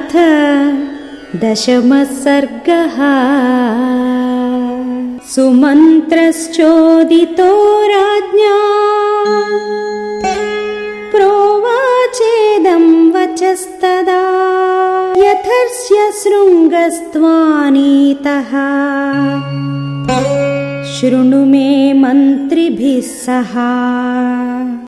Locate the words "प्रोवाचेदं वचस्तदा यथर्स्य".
11.10-16.12